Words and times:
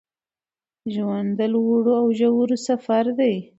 ژوند 0.93 1.29
د 1.39 1.41
لوړو 1.53 1.93
او 2.01 2.07
ژورو 2.19 2.57
سفر 2.67 3.05
دی 3.19 3.35